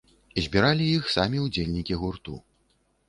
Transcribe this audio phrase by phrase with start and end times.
[0.45, 2.39] Збіралі іх самі ўдзельнікі гурту.